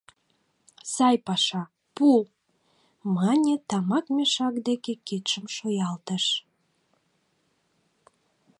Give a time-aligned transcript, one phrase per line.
[0.93, 1.63] —Сай паша,
[1.95, 2.07] пу!—
[3.15, 6.25] мане, тамак мешак деке кидшым шуялтыш.